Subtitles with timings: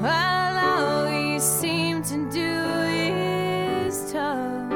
[0.00, 2.62] While all we seem to do
[3.90, 4.72] is talk.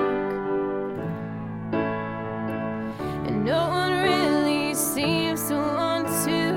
[3.27, 6.53] And no one really seems to want to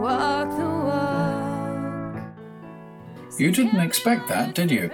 [0.00, 2.16] walk the walk.
[3.38, 4.90] You didn't expect that, did you?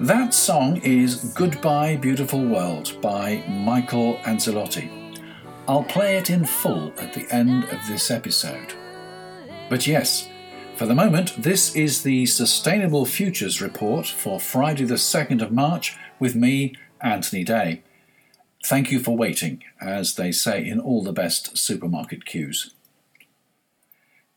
[0.00, 4.97] That song is Goodbye Beautiful World by Michael Anzilotti.
[5.68, 8.72] I'll play it in full at the end of this episode.
[9.68, 10.26] But yes,
[10.76, 15.94] for the moment, this is the Sustainable Futures Report for Friday, the 2nd of March,
[16.18, 17.82] with me, Anthony Day.
[18.64, 22.72] Thank you for waiting, as they say in all the best supermarket queues.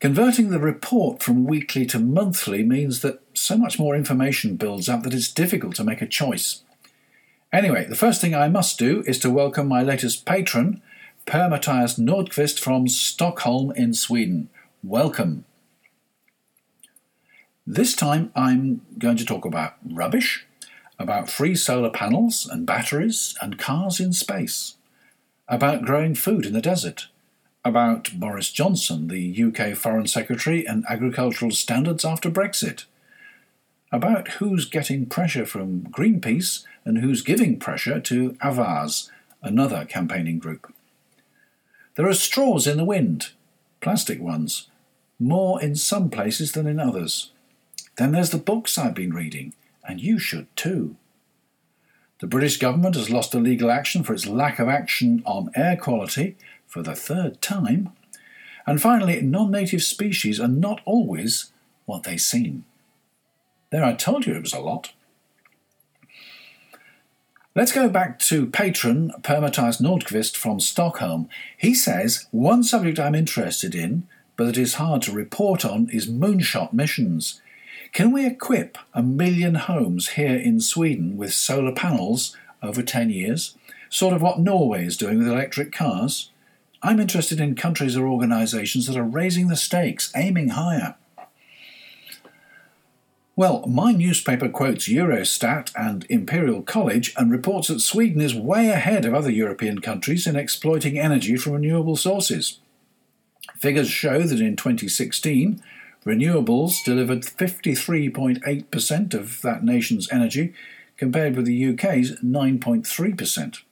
[0.00, 5.02] Converting the report from weekly to monthly means that so much more information builds up
[5.04, 6.62] that it's difficult to make a choice.
[7.50, 10.82] Anyway, the first thing I must do is to welcome my latest patron,
[11.24, 14.50] Per Matthias Nordqvist from Stockholm in Sweden.
[14.82, 15.44] Welcome.
[17.64, 20.44] This time I'm going to talk about rubbish,
[20.98, 24.76] about free solar panels and batteries and cars in space,
[25.48, 27.06] about growing food in the desert,
[27.64, 32.84] about Boris Johnson, the UK Foreign Secretary, and agricultural standards after Brexit,
[33.92, 39.08] about who's getting pressure from Greenpeace and who's giving pressure to Avaaz,
[39.40, 40.74] another campaigning group.
[41.94, 43.32] There are straws in the wind,
[43.80, 44.68] plastic ones,
[45.18, 47.30] more in some places than in others.
[47.96, 49.52] Then there's the books I've been reading,
[49.86, 50.96] and you should too.
[52.20, 55.76] The British government has lost a legal action for its lack of action on air
[55.76, 57.92] quality for the third time.
[58.66, 61.52] And finally, non native species are not always
[61.84, 62.64] what they seem.
[63.70, 64.92] There, I told you it was a lot.
[67.54, 71.28] Let's go back to patron Per Matthias Nordqvist from Stockholm.
[71.54, 74.08] He says one subject I'm interested in,
[74.38, 77.42] but that is hard to report on, is moonshot missions.
[77.92, 83.54] Can we equip a million homes here in Sweden with solar panels over 10 years?
[83.90, 86.30] Sort of what Norway is doing with electric cars?
[86.82, 90.94] I'm interested in countries or organisations that are raising the stakes, aiming higher.
[93.34, 99.06] Well, my newspaper quotes Eurostat and Imperial College and reports that Sweden is way ahead
[99.06, 102.58] of other European countries in exploiting energy from renewable sources.
[103.56, 105.62] Figures show that in 2016,
[106.04, 110.52] renewables delivered 53.8% of that nation's energy,
[110.98, 113.62] compared with the UK's 9.3%.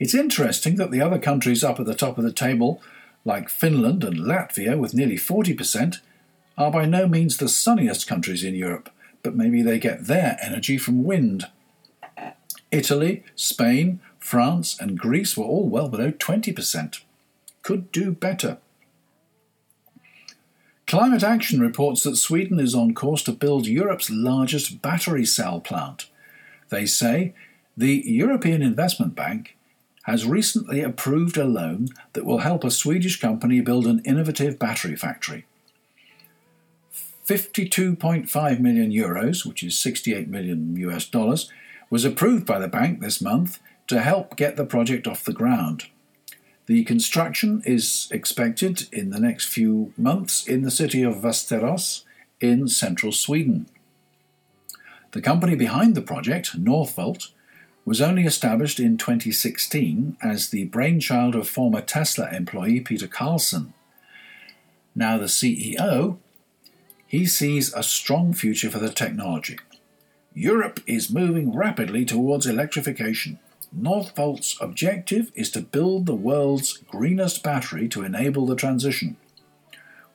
[0.00, 2.80] It's interesting that the other countries up at the top of the table,
[3.26, 6.00] like Finland and Latvia with nearly 40%,
[6.58, 8.90] are by no means the sunniest countries in Europe,
[9.22, 11.46] but maybe they get their energy from wind.
[12.70, 17.00] Italy, Spain, France, and Greece were all well below 20%.
[17.62, 18.58] Could do better.
[20.86, 26.08] Climate Action reports that Sweden is on course to build Europe's largest battery cell plant.
[26.70, 27.34] They say
[27.76, 29.56] the European Investment Bank
[30.04, 34.96] has recently approved a loan that will help a Swedish company build an innovative battery
[34.96, 35.44] factory.
[37.28, 41.50] 52.5 million euros, which is 68 million US dollars,
[41.90, 45.88] was approved by the bank this month to help get the project off the ground.
[46.64, 52.04] The construction is expected in the next few months in the city of Västerås
[52.40, 53.66] in central Sweden.
[55.10, 57.32] The company behind the project, Northvolt,
[57.84, 63.74] was only established in 2016 as the brainchild of former Tesla employee Peter Carlsson.
[64.94, 66.18] Now, the CEO,
[67.08, 69.58] he sees a strong future for the technology.
[70.34, 73.40] Europe is moving rapidly towards electrification.
[73.72, 79.16] Northvolt's objective is to build the world's greenest battery to enable the transition.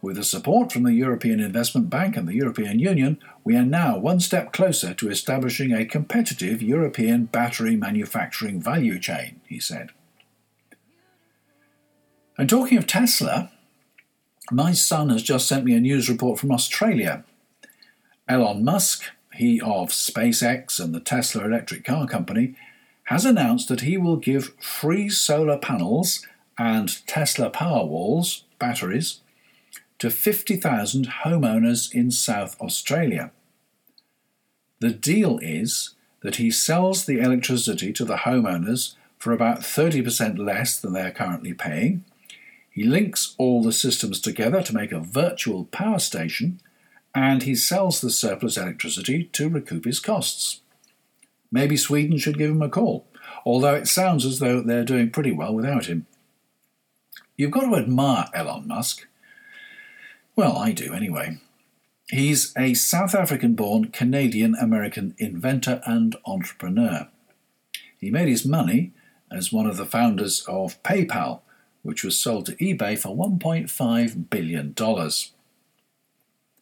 [0.03, 3.97] With the support from the European Investment Bank and the European Union, we are now
[3.97, 9.89] one step closer to establishing a competitive European battery manufacturing value chain, he said.
[12.37, 13.52] And talking of Tesla,
[14.51, 17.23] my son has just sent me a news report from Australia.
[18.27, 19.03] Elon Musk,
[19.33, 22.55] he of SpaceX and the Tesla electric car company,
[23.05, 26.25] has announced that he will give free solar panels
[26.57, 29.21] and Tesla Powerwalls batteries
[29.99, 33.31] to 50,000 homeowners in South Australia.
[34.79, 40.79] The deal is that he sells the electricity to the homeowners for about 30% less
[40.79, 42.03] than they are currently paying.
[42.73, 46.59] He links all the systems together to make a virtual power station,
[47.13, 50.61] and he sells the surplus electricity to recoup his costs.
[51.51, 53.05] Maybe Sweden should give him a call,
[53.45, 56.07] although it sounds as though they're doing pretty well without him.
[57.37, 59.07] You've got to admire Elon Musk.
[60.35, 61.37] Well, I do anyway.
[62.09, 67.07] He's a South African born Canadian American inventor and entrepreneur.
[67.99, 68.93] He made his money
[69.31, 71.41] as one of the founders of PayPal,
[71.83, 74.75] which was sold to eBay for $1.5 billion.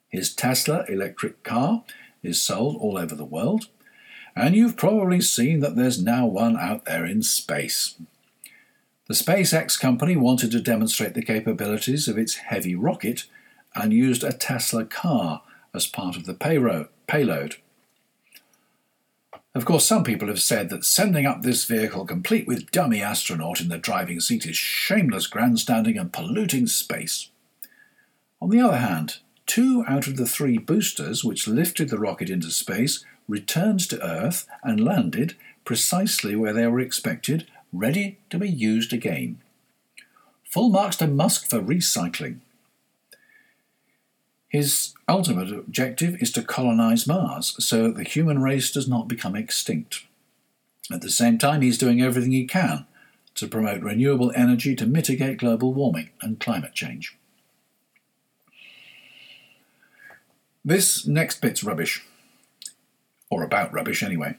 [0.09, 1.83] His Tesla electric car
[2.21, 3.67] is sold all over the world,
[4.35, 7.95] and you've probably seen that there's now one out there in space.
[9.07, 13.25] The SpaceX company wanted to demonstrate the capabilities of its heavy rocket
[13.75, 16.33] and used a Tesla car as part of the
[17.07, 17.55] payload.
[19.53, 23.59] Of course, some people have said that sending up this vehicle complete with dummy astronaut
[23.59, 27.29] in the driving seat is shameless grandstanding and polluting space.
[28.41, 32.49] On the other hand, two out of the three boosters which lifted the rocket into
[32.49, 38.93] space returned to Earth and landed precisely where they were expected, ready to be used
[38.93, 39.41] again.
[40.45, 42.39] Full marks to Musk for recycling.
[44.51, 49.33] His ultimate objective is to colonize Mars so that the human race does not become
[49.33, 50.03] extinct.
[50.91, 52.85] At the same time, he's doing everything he can
[53.35, 57.17] to promote renewable energy to mitigate global warming and climate change.
[60.65, 62.05] This next bit's rubbish.
[63.29, 64.35] Or about rubbish, anyway.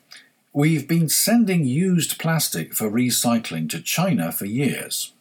[0.53, 5.15] We've been sending used plastic for recycling to China for years.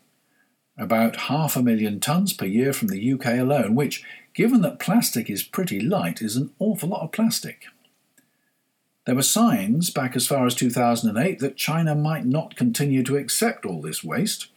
[0.77, 5.29] About half a million tonnes per year from the UK alone, which given that plastic
[5.29, 7.65] is pretty light, is an awful lot of plastic.
[9.05, 13.65] There were signs back as far as 2008 that China might not continue to accept
[13.65, 14.47] all this waste,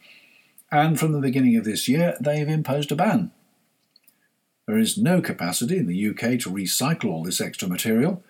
[0.71, 3.31] and from the beginning of this year they've imposed a ban.
[4.67, 8.23] There is no capacity in the UK to recycle all this extra material,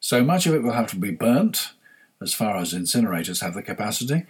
[0.00, 1.72] so much of it will have to be burnt,
[2.20, 4.24] as far as incinerators have the capacity,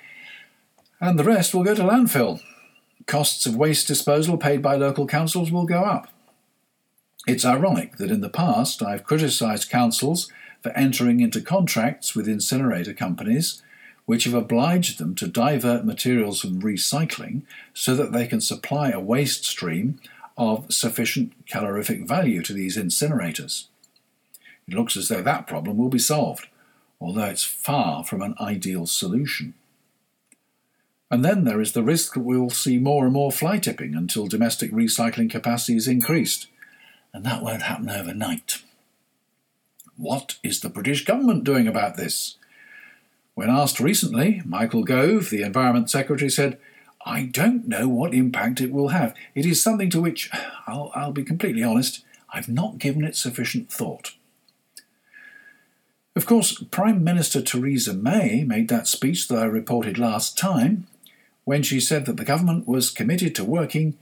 [1.00, 2.40] and the rest will go to landfill.
[3.06, 6.08] Costs of waste disposal paid by local councils will go up.
[7.26, 10.30] It's ironic that in the past I've criticised councils
[10.60, 13.62] for entering into contracts with incinerator companies
[14.06, 17.42] which have obliged them to divert materials from recycling
[17.72, 20.00] so that they can supply a waste stream
[20.36, 23.66] of sufficient calorific value to these incinerators.
[24.66, 26.48] It looks as though that problem will be solved,
[27.00, 29.54] although it's far from an ideal solution.
[31.08, 34.26] And then there is the risk that we'll see more and more fly tipping until
[34.26, 36.48] domestic recycling capacity is increased
[37.12, 38.62] and that won't happen overnight.
[39.96, 42.36] What is the British government doing about this?
[43.34, 46.58] When asked recently, Michael Gove, the Environment Secretary, said,
[47.04, 49.14] I don't know what impact it will have.
[49.34, 50.30] It is something to which,
[50.66, 54.14] I'll, I'll be completely honest, I've not given it sufficient thought.
[56.14, 60.86] Of course, Prime Minister Theresa May made that speech that I reported last time
[61.44, 63.96] when she said that the government was committed to working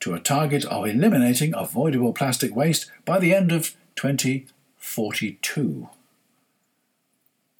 [0.00, 5.88] to a target of eliminating avoidable plastic waste by the end of 2042.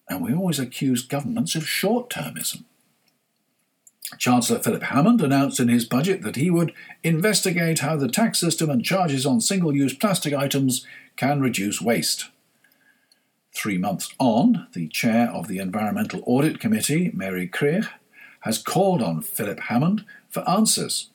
[0.08, 2.64] And we always accuse governments of short termism.
[4.18, 8.68] Chancellor Philip Hammond announced in his budget that he would investigate how the tax system
[8.68, 10.86] and charges on single use plastic items
[11.16, 12.28] can reduce waste.
[13.52, 17.88] Three months on, the chair of the Environmental Audit Committee, Mary Creagh,
[18.40, 21.10] has called on Philip Hammond for answers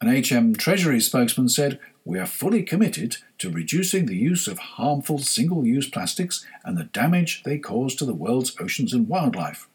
[0.00, 5.18] an HM Treasury spokesman said, We are fully committed to reducing the use of harmful
[5.18, 9.68] single use plastics and the damage they cause to the world's oceans and wildlife.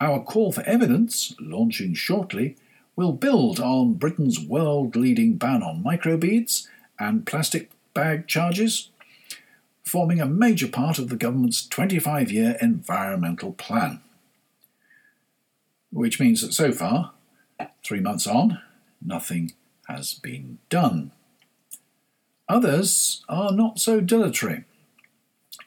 [0.00, 2.56] Our call for evidence, launching shortly,
[2.96, 6.66] will build on Britain's world leading ban on microbeads
[6.98, 8.90] and plastic bag charges,
[9.84, 14.00] forming a major part of the government's 25 year environmental plan.
[15.92, 17.12] Which means that so far,
[17.84, 18.60] three months on,
[19.04, 19.52] nothing
[19.86, 21.12] has been done.
[22.48, 24.64] Others are not so dilatory.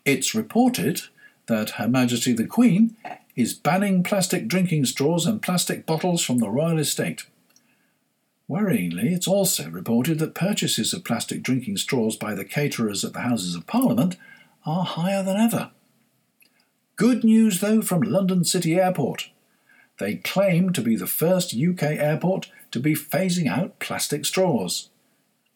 [0.06, 1.02] It's reported
[1.48, 2.96] that Her Majesty the Queen
[3.36, 7.26] is banning plastic drinking straws and plastic bottles from the royal estate.
[8.50, 13.22] Worryingly, it's also reported that purchases of plastic drinking straws by the caterers at the
[13.22, 14.16] Houses of Parliament
[14.66, 15.72] are higher than ever.
[16.96, 19.30] Good news, though, from London City Airport.
[20.00, 24.90] They claim to be the first UK airport to be phasing out plastic straws.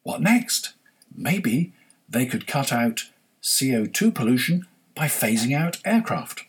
[0.03, 0.73] What next?
[1.15, 1.73] Maybe
[2.09, 3.09] they could cut out
[3.43, 6.45] CO2 pollution by phasing out aircraft.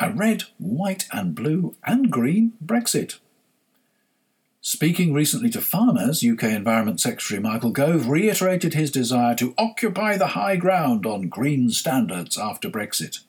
[0.00, 3.18] A red, white, and blue and green Brexit.
[4.60, 10.28] Speaking recently to farmers, UK Environment Secretary Michael Gove reiterated his desire to occupy the
[10.28, 13.20] high ground on green standards after Brexit.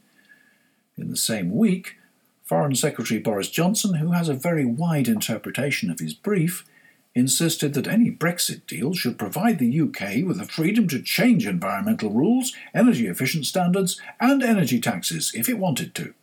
[1.04, 1.98] In the same week,
[2.46, 6.66] Foreign Secretary Boris Johnson, who has a very wide interpretation of his brief,
[7.14, 12.10] insisted that any Brexit deal should provide the UK with the freedom to change environmental
[12.10, 16.14] rules, energy efficient standards, and energy taxes if it wanted to.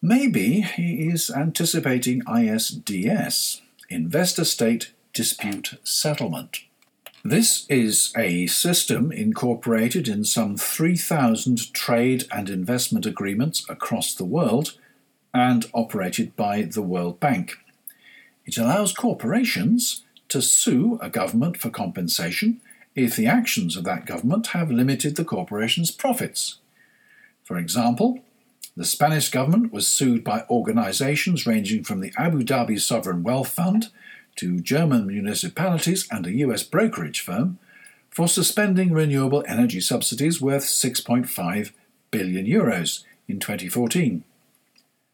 [0.00, 6.60] Maybe he is anticipating ISDS, Investor State Dispute Settlement.
[7.24, 14.76] This is a system incorporated in some 3,000 trade and investment agreements across the world
[15.32, 17.58] and operated by the World Bank.
[18.44, 22.60] It allows corporations to sue a government for compensation
[22.96, 26.58] if the actions of that government have limited the corporation's profits.
[27.44, 28.18] For example,
[28.76, 33.90] the Spanish government was sued by organizations ranging from the Abu Dhabi Sovereign Wealth Fund
[34.36, 37.58] to German municipalities and a US brokerage firm
[38.10, 41.72] for suspending renewable energy subsidies worth 6.5
[42.10, 44.22] billion euros in 2014.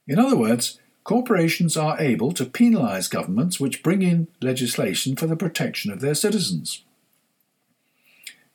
[0.07, 5.37] In other words, corporations are able to penalise governments which bring in legislation for the
[5.37, 6.83] protection of their citizens.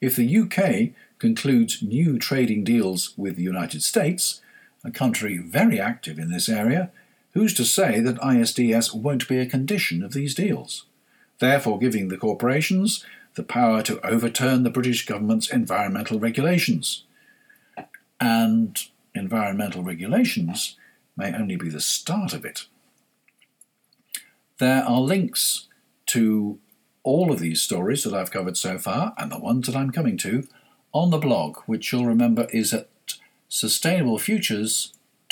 [0.02, 4.42] If the UK concludes new trading deals with the United States,
[4.84, 6.92] a country very active in this area,
[7.34, 10.86] who's to say that ISDS won't be a condition of these deals,
[11.40, 17.04] therefore giving the corporations the power to overturn the British government's environmental regulations?
[18.20, 18.80] And
[19.16, 20.78] environmental regulations
[21.18, 22.68] may only be the start of it.
[24.60, 25.68] There are links
[26.08, 26.60] to
[27.04, 30.18] all of these stories that I've covered so far and the ones that I'm coming
[30.18, 30.48] to
[30.94, 32.88] on the blog, which you'll remember is at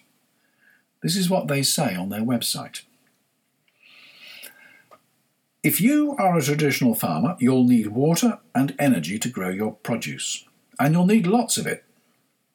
[1.02, 2.84] This is what they say on their website.
[5.64, 10.46] If you are a traditional farmer, you'll need water and energy to grow your produce,
[10.78, 11.86] and you'll need lots of it.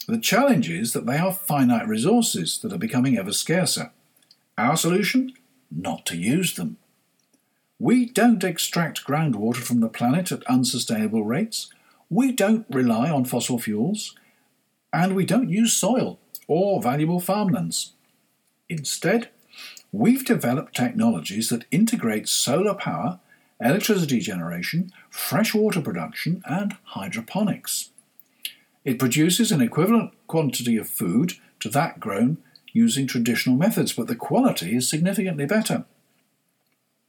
[0.06, 3.92] The challenge is that they are finite resources that are becoming ever scarcer.
[4.58, 5.32] Our solution?
[5.70, 6.76] Not to use them.
[7.78, 11.70] We don't extract groundwater from the planet at unsustainable rates.
[12.10, 14.16] We don't rely on fossil fuels.
[14.92, 16.18] And we don't use soil
[16.48, 17.92] or valuable farmlands.
[18.68, 19.28] Instead,
[19.92, 23.20] we've developed technologies that integrate solar power,
[23.60, 27.90] electricity generation, freshwater production, and hydroponics.
[28.84, 32.38] It produces an equivalent quantity of food to that grown
[32.72, 35.84] using traditional methods, but the quality is significantly better.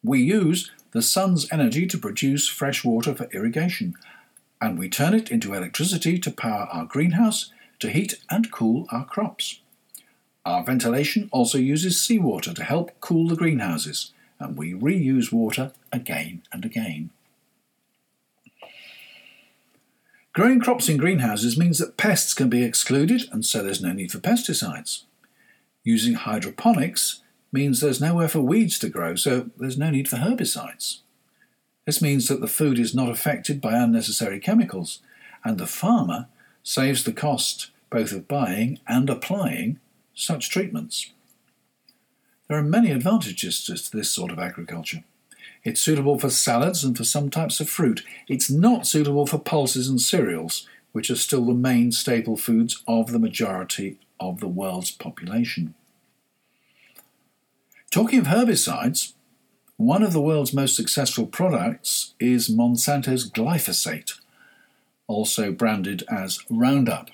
[0.04, 3.96] We use the sun's energy to produce fresh water for irrigation,
[4.62, 9.06] and we turn it into electricity to power our greenhouse, to heat and cool our
[9.06, 9.62] crops.
[10.46, 16.44] Our ventilation also uses seawater to help cool the greenhouses, and we reuse water again
[16.52, 17.10] and again.
[20.34, 24.12] Growing crops in greenhouses means that pests can be excluded, and so there's no need
[24.12, 25.04] for pesticides.
[25.84, 31.00] Using hydroponics means there's nowhere for weeds to grow, so there's no need for herbicides.
[31.86, 35.00] This means that the food is not affected by unnecessary chemicals,
[35.44, 36.28] and the farmer
[36.64, 39.80] saves the cost both of buying and applying
[40.14, 41.12] such treatments.
[42.48, 45.04] There are many advantages to this sort of agriculture.
[45.64, 48.04] It's suitable for salads and for some types of fruit.
[48.28, 53.12] It's not suitable for pulses and cereals, which are still the main staple foods of
[53.12, 55.76] the majority of the world's population.
[57.92, 59.14] Talking of herbicides,
[59.78, 64.20] one of the world's most successful products is Monsanto's glyphosate,
[65.08, 67.10] also branded as Roundup.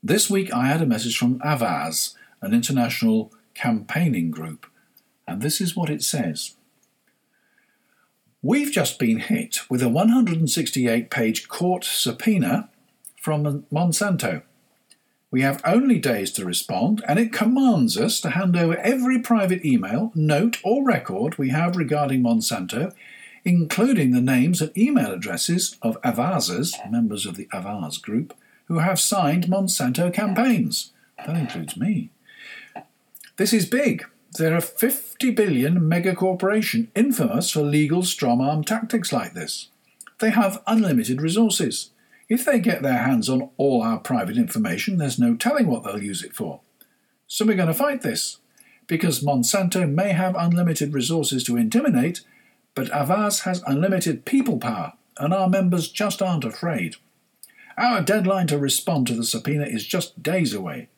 [0.00, 4.66] This week I had a message from Avaaz, an international campaigning group,
[5.26, 6.54] and this is what it says.
[8.42, 12.68] We've just been hit with a 168 page court subpoena
[13.20, 14.42] from Monsanto.
[15.32, 19.64] We have only days to respond, and it commands us to hand over every private
[19.64, 22.92] email, note, or record we have regarding Monsanto,
[23.42, 28.34] including the names and email addresses of Avaazers, members of the Avaaz group,
[28.66, 30.92] who have signed Monsanto campaigns.
[31.26, 32.10] That includes me.
[33.38, 34.04] This is big.
[34.36, 39.68] They're a 50 billion mega corporation, infamous for legal strong arm tactics like this.
[40.20, 41.91] They have unlimited resources.
[42.32, 46.02] If they get their hands on all our private information, there's no telling what they'll
[46.02, 46.60] use it for.
[47.26, 48.38] So we're going to fight this,
[48.86, 52.22] because Monsanto may have unlimited resources to intimidate,
[52.74, 56.94] but Avaaz has unlimited people power, and our members just aren't afraid.
[57.76, 60.88] Our deadline to respond to the subpoena is just days away.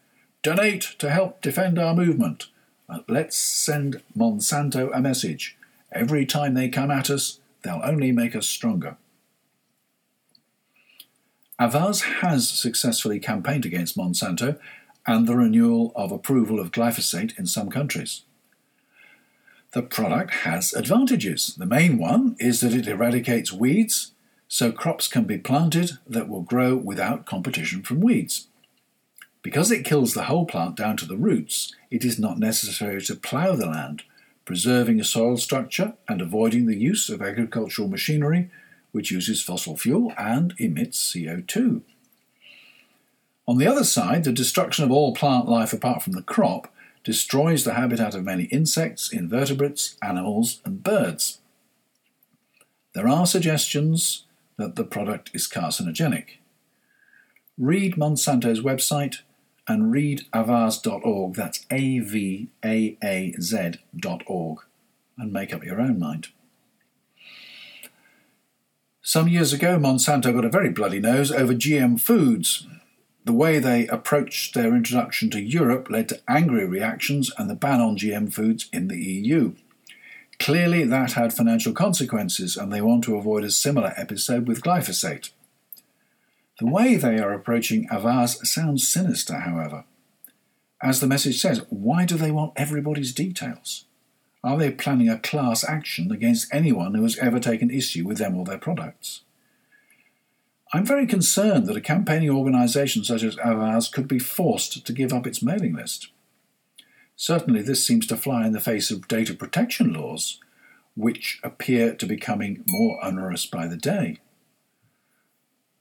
[0.44, 2.46] Donate to help defend our movement.
[3.08, 5.58] Let's send Monsanto a message.
[5.90, 8.98] Every time they come at us, they'll only make us stronger.
[11.60, 14.58] Avaaz has successfully campaigned against Monsanto
[15.06, 18.22] and the renewal of approval of glyphosate in some countries.
[19.72, 21.54] The product has advantages.
[21.56, 24.12] The main one is that it eradicates weeds,
[24.48, 28.48] so crops can be planted that will grow without competition from weeds.
[29.42, 33.14] Because it kills the whole plant down to the roots, it is not necessary to
[33.14, 34.02] plough the land,
[34.44, 38.50] preserving a soil structure and avoiding the use of agricultural machinery
[38.94, 41.82] which uses fossil fuel and emits CO2.
[43.48, 46.72] On the other side, the destruction of all plant life apart from the crop
[47.02, 51.40] destroys the habitat of many insects, invertebrates, animals, and birds.
[52.94, 54.26] There are suggestions
[54.58, 56.38] that the product is carcinogenic.
[57.58, 59.22] Read Monsanto's website
[59.66, 64.58] and read avaaz.org, that's A V A A Z.org,
[65.18, 66.28] and make up your own mind.
[69.06, 72.66] Some years ago, Monsanto got a very bloody nose over GM foods.
[73.26, 77.82] The way they approached their introduction to Europe led to angry reactions and the ban
[77.82, 79.56] on GM foods in the EU.
[80.38, 85.28] Clearly, that had financial consequences, and they want to avoid a similar episode with glyphosate.
[86.58, 89.84] The way they are approaching Avaaz sounds sinister, however.
[90.82, 93.84] As the message says, why do they want everybody's details?
[94.44, 98.36] Are they planning a class action against anyone who has ever taken issue with them
[98.36, 99.22] or their products?
[100.70, 105.14] I'm very concerned that a campaigning organisation such as Avaaz could be forced to give
[105.14, 106.10] up its mailing list.
[107.16, 110.40] Certainly, this seems to fly in the face of data protection laws,
[110.94, 114.18] which appear to be becoming more onerous by the day.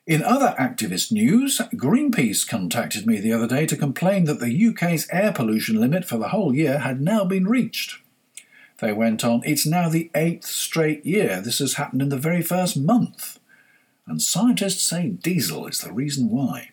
[0.07, 5.09] In other activist news, Greenpeace contacted me the other day to complain that the UK's
[5.11, 7.99] air pollution limit for the whole year had now been reached.
[8.79, 12.43] They went on, it's now the eighth straight year this has happened in the very
[12.43, 13.41] first month
[14.07, 16.71] and scientists say diesel is the reason why.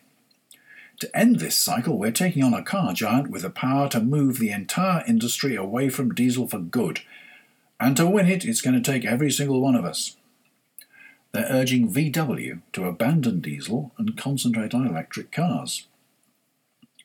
[1.00, 4.38] To end this cycle, we're taking on a car giant with the power to move
[4.38, 7.00] the entire industry away from diesel for good.
[7.80, 10.16] And to win it, it's going to take every single one of us.
[11.32, 15.88] They're urging VW to abandon diesel and concentrate on electric cars.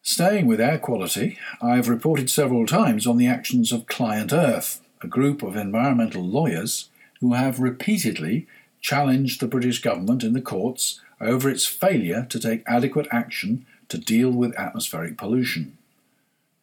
[0.02, 4.82] Staying with air quality, I have reported several times on the actions of Client Earth,
[5.02, 8.46] a group of environmental lawyers who have repeatedly
[8.80, 13.96] challenged the British government in the courts over its failure to take adequate action to
[13.96, 15.78] deal with atmospheric pollution.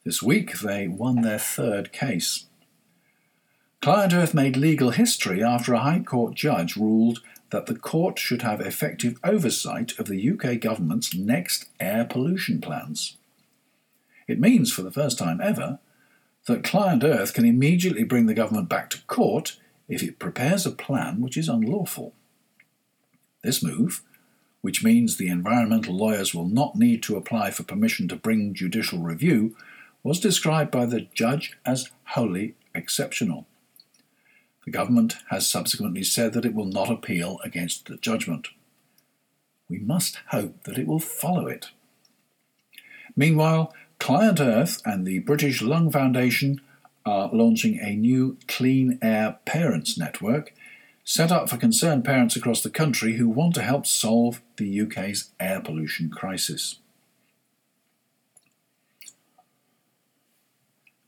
[0.03, 2.45] This week they won their third case.
[3.81, 8.41] Client Earth made legal history after a High Court judge ruled that the court should
[8.41, 13.17] have effective oversight of the UK government's next air pollution plans.
[14.27, 15.79] It means, for the first time ever,
[16.47, 20.71] that Client Earth can immediately bring the government back to court if it prepares a
[20.71, 22.13] plan which is unlawful.
[23.43, 24.01] This move,
[24.61, 28.99] which means the environmental lawyers will not need to apply for permission to bring judicial
[28.99, 29.55] review,
[30.03, 33.45] was described by the judge as wholly exceptional.
[34.65, 38.49] The government has subsequently said that it will not appeal against the judgment.
[39.69, 41.71] We must hope that it will follow it.
[43.15, 46.61] Meanwhile, Client Earth and the British Lung Foundation
[47.05, 50.53] are launching a new Clean Air Parents Network
[51.03, 55.31] set up for concerned parents across the country who want to help solve the UK's
[55.39, 56.79] air pollution crisis.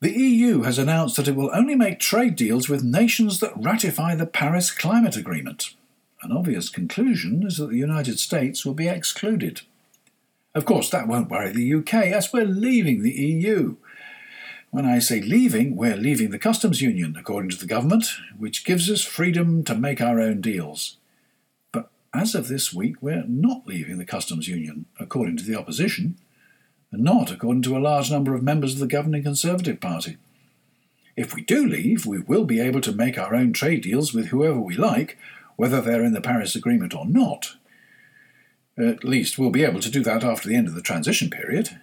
[0.03, 4.15] The EU has announced that it will only make trade deals with nations that ratify
[4.15, 5.75] the Paris Climate Agreement.
[6.21, 9.61] An obvious conclusion is that the United States will be excluded.
[10.53, 13.77] Of course, that won't worry the UK as we're leaving the EU.
[14.71, 18.91] When I say leaving, we're leaving the customs union, according to the government, which gives
[18.91, 20.97] us freedom to make our own deals.
[21.71, 26.17] But as of this week, we're not leaving the customs union, according to the opposition,
[26.93, 30.17] and not according to a large number of members of the governing Conservative Party.
[31.17, 34.27] If we do leave, we will be able to make our own trade deals with
[34.27, 35.17] whoever we like,
[35.55, 37.55] whether they're in the Paris Agreement or not.
[38.77, 41.81] At least we'll be able to do that after the end of the transition period,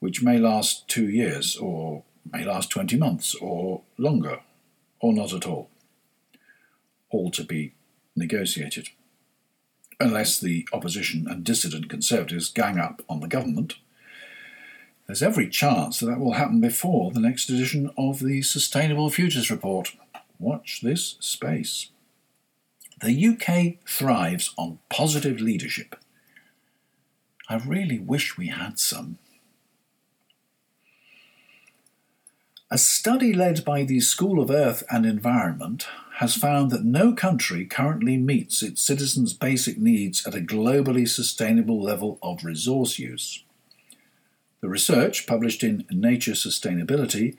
[0.00, 4.40] which may last two years, or may last 20 months, or longer,
[5.00, 5.70] or not at all.
[7.10, 7.74] All to be
[8.16, 8.88] negotiated.
[10.00, 13.76] Unless the opposition and dissident Conservatives gang up on the government.
[15.08, 19.50] There's every chance that that will happen before the next edition of the Sustainable Futures
[19.50, 19.92] Report.
[20.38, 21.88] Watch this space.
[23.00, 25.96] The UK thrives on positive leadership.
[27.48, 29.16] I really wish we had some.
[32.70, 37.64] A study led by the School of Earth and Environment has found that no country
[37.64, 43.42] currently meets its citizens' basic needs at a globally sustainable level of resource use.
[44.60, 47.36] The research, published in Nature Sustainability,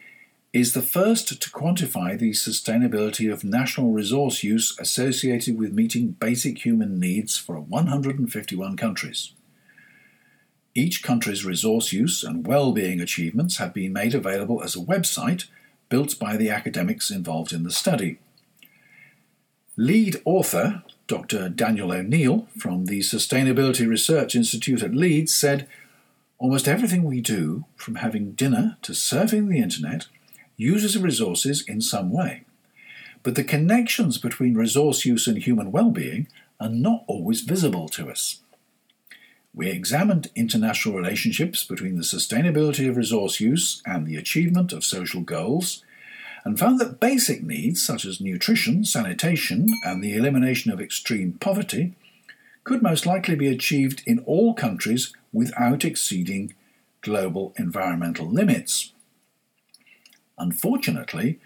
[0.54, 6.66] is the first to quantify the sustainability of national resource use associated with meeting basic
[6.66, 9.34] human needs for 151 countries.
[10.74, 15.46] Each country's resource use and well-being achievements have been made available as a website
[15.90, 18.20] built by the academics involved in the study.
[19.76, 21.50] Lead author, Dr.
[21.50, 25.68] Daniel O'Neill from the Sustainability Research Institute at Leeds, said
[26.40, 30.08] Almost everything we do, from having dinner to surfing the internet,
[30.56, 32.46] uses resources in some way.
[33.24, 38.10] But the connections between resource use and human well being are not always visible to
[38.10, 38.40] us.
[39.54, 45.22] We examined international relationships between the sustainability of resource use and the achievement of social
[45.22, 45.84] goals,
[46.46, 51.96] and found that basic needs such as nutrition, sanitation, and the elimination of extreme poverty
[52.70, 56.54] could most likely be achieved in all countries without exceeding
[57.02, 58.94] global environmental limits.
[60.38, 61.40] Unfortunately,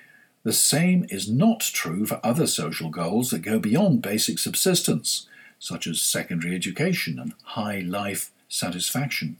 [0.43, 5.25] the same is not true for other social goals that go beyond basic subsistence,
[5.59, 9.37] such as secondary education and high life satisfaction.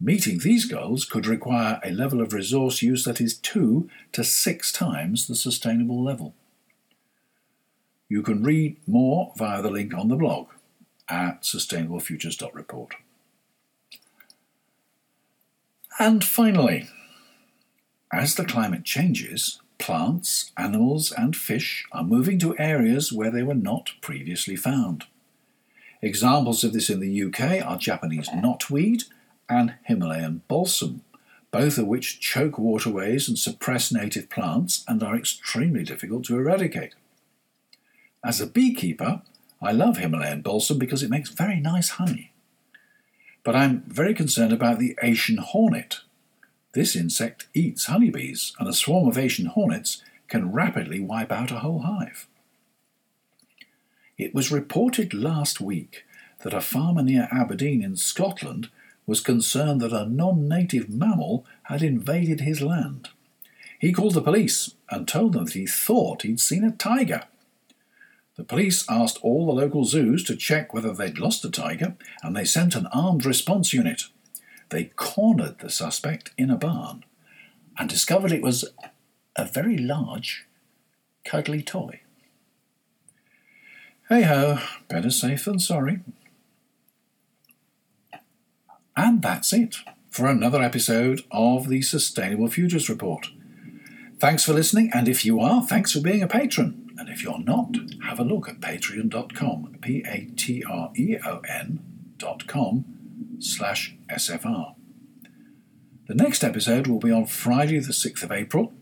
[0.00, 4.72] Meeting these goals could require a level of resource use that is two to six
[4.72, 6.34] times the sustainable level.
[8.08, 10.48] You can read more via the link on the blog
[11.10, 12.94] at sustainablefutures.report.
[15.98, 16.88] And finally,
[18.12, 23.54] as the climate changes, plants, animals, and fish are moving to areas where they were
[23.54, 25.04] not previously found.
[26.02, 29.04] Examples of this in the UK are Japanese knotweed
[29.48, 31.02] and Himalayan balsam,
[31.50, 36.94] both of which choke waterways and suppress native plants and are extremely difficult to eradicate.
[38.24, 39.22] As a beekeeper,
[39.62, 42.32] I love Himalayan balsam because it makes very nice honey.
[43.42, 46.00] But I'm very concerned about the Asian hornet.
[46.72, 51.58] This insect eats honeybees, and a swarm of Asian hornets can rapidly wipe out a
[51.58, 52.26] whole hive.
[54.16, 56.04] It was reported last week
[56.42, 58.70] that a farmer near Aberdeen in Scotland
[59.06, 63.08] was concerned that a non native mammal had invaded his land.
[63.78, 67.22] He called the police and told them that he thought he'd seen a tiger.
[68.36, 72.36] The police asked all the local zoos to check whether they'd lost the tiger, and
[72.36, 74.04] they sent an armed response unit.
[74.70, 77.04] They cornered the suspect in a barn
[77.78, 78.64] and discovered it was
[79.36, 80.46] a very large,
[81.24, 82.00] cuddly toy.
[84.08, 86.00] Hey ho, better safe than sorry.
[88.96, 89.76] And that's it
[90.10, 93.28] for another episode of the Sustainable Futures Report.
[94.18, 96.89] Thanks for listening, and if you are, thanks for being a patron.
[97.00, 101.40] And if you're not, have a look at patreon.com, P A T R E O
[101.48, 102.84] N.com
[103.38, 104.74] slash SFR.
[106.08, 108.74] The next episode will be on Friday, the 6th of April,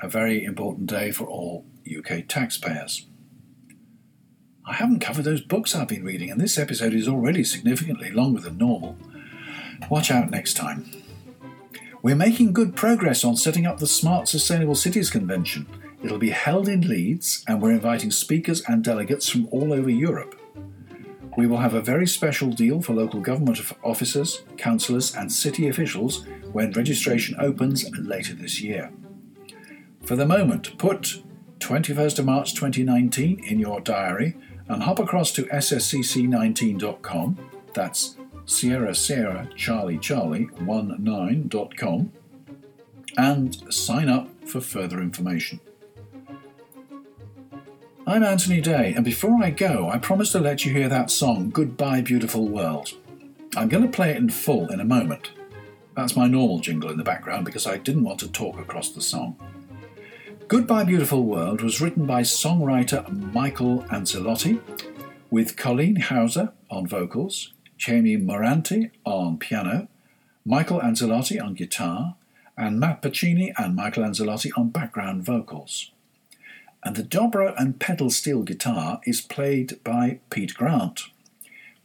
[0.00, 3.06] a very important day for all UK taxpayers.
[4.64, 8.42] I haven't covered those books I've been reading, and this episode is already significantly longer
[8.42, 8.96] than normal.
[9.90, 10.88] Watch out next time.
[12.00, 15.66] We're making good progress on setting up the Smart Sustainable Cities Convention.
[16.02, 20.34] It'll be held in Leeds, and we're inviting speakers and delegates from all over Europe.
[21.36, 26.26] We will have a very special deal for local government officers, councillors, and city officials
[26.52, 28.90] when registration opens later this year.
[30.04, 31.22] For the moment, put
[31.60, 34.36] 21st of March 2019 in your diary
[34.68, 37.38] and hop across to sscc19.com.
[37.74, 42.12] That's Sierra Sierra Charlie Charlie 19.com
[43.16, 45.60] and sign up for further information.
[48.10, 51.48] I'm Anthony Day, and before I go, I promised to let you hear that song,
[51.50, 52.90] Goodbye Beautiful World.
[53.54, 55.30] I'm going to play it in full in a moment.
[55.94, 59.00] That's my normal jingle in the background because I didn't want to talk across the
[59.00, 59.36] song.
[60.48, 64.60] Goodbye Beautiful World was written by songwriter Michael Anzilotti,
[65.30, 69.86] with Colleen Hauser on vocals, Jamie Moranti on piano,
[70.44, 72.16] Michael Anzilotti on guitar,
[72.56, 75.92] and Matt Pacini and Michael Anzilotti on background vocals.
[76.82, 81.02] And the dobro and pedal steel guitar is played by Pete Grant.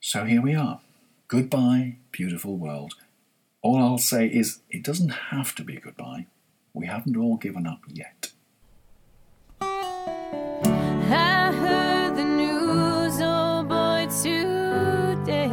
[0.00, 0.82] So here we are.
[1.28, 2.92] Goodbye, beautiful world.
[3.62, 6.26] All I'll say is it doesn't have to be goodbye.
[6.74, 8.32] We haven't all given up yet.
[11.10, 15.48] I heard the news, oh boy, today.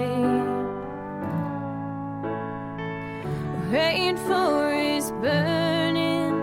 [3.71, 6.33] Rainforest burning,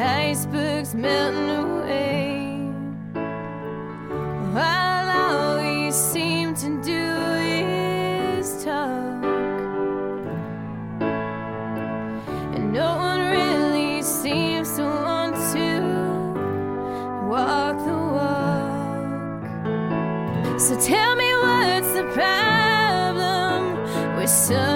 [0.00, 1.69] icebergs melting away.
[20.70, 23.74] So tell me what's the problem
[24.16, 24.69] with sun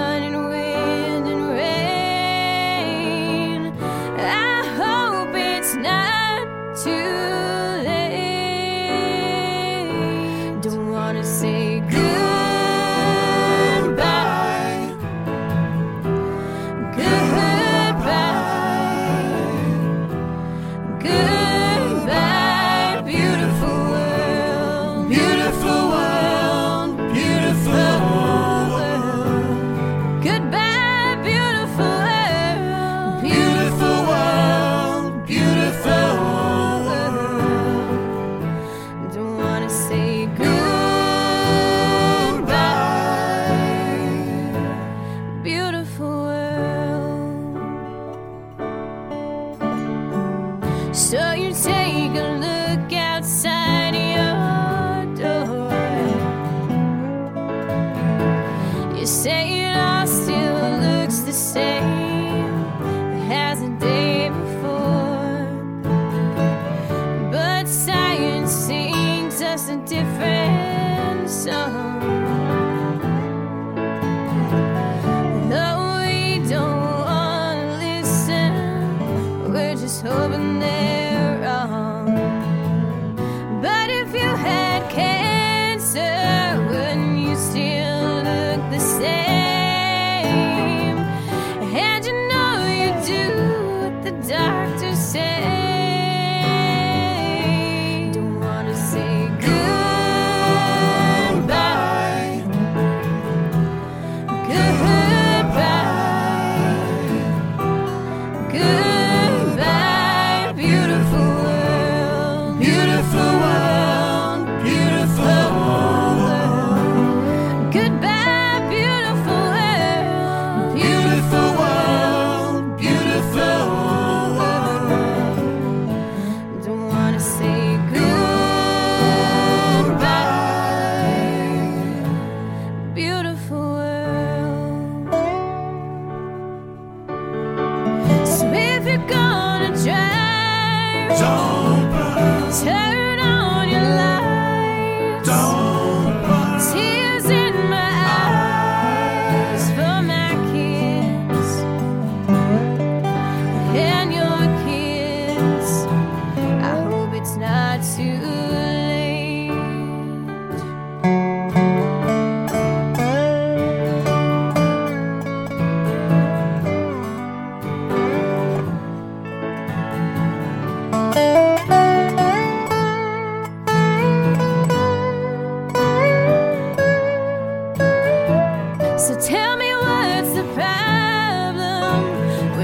[63.65, 63.94] as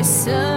[0.03, 0.50] problem with